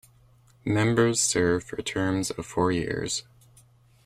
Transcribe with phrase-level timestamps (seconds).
[0.65, 3.21] Members serve for terms of four years.